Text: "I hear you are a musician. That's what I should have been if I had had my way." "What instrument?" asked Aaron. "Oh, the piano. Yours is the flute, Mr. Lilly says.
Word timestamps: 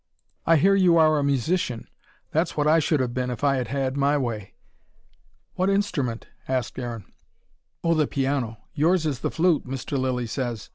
"I 0.47 0.55
hear 0.55 0.73
you 0.73 0.97
are 0.97 1.19
a 1.19 1.23
musician. 1.23 1.87
That's 2.31 2.57
what 2.57 2.65
I 2.65 2.79
should 2.79 3.01
have 3.01 3.13
been 3.13 3.29
if 3.29 3.43
I 3.43 3.57
had 3.57 3.67
had 3.67 3.95
my 3.95 4.17
way." 4.17 4.55
"What 5.53 5.69
instrument?" 5.69 6.25
asked 6.47 6.79
Aaron. 6.79 7.13
"Oh, 7.83 7.93
the 7.93 8.07
piano. 8.07 8.57
Yours 8.73 9.05
is 9.05 9.19
the 9.19 9.29
flute, 9.29 9.67
Mr. 9.67 9.99
Lilly 9.99 10.25
says. 10.25 10.69